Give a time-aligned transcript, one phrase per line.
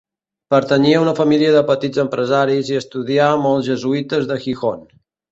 [0.53, 4.81] Pertanyia a una família de petits empresaris i estudià amb els jesuïtes de Gijón.